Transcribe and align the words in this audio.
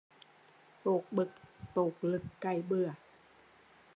Tột 0.83 1.03
bực, 1.11 1.29
tột 1.73 1.93
lực 2.01 2.21
cày 2.41 2.61
bừa 2.61 2.89